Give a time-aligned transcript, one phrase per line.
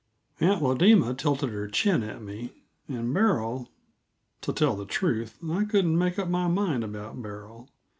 [0.39, 3.69] Aunt Lodema tilted her chin at me, and Beryl
[4.41, 7.69] to tell the truth, I couldn't make up my mind about Beryl.